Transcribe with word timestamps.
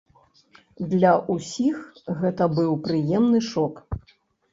Для 0.93 1.09
ўсіх 1.33 1.77
гэта 2.21 2.47
быў 2.55 2.73
прыемны 2.87 3.43
шок. 3.51 3.75